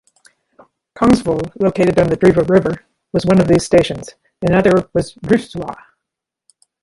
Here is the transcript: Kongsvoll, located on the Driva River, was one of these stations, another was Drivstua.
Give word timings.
Kongsvoll, 0.97 1.51
located 1.61 1.99
on 1.99 2.07
the 2.07 2.17
Driva 2.17 2.49
River, 2.49 2.85
was 3.13 3.23
one 3.23 3.39
of 3.39 3.47
these 3.47 3.63
stations, 3.67 4.15
another 4.41 4.89
was 4.95 5.13
Drivstua. 5.13 5.75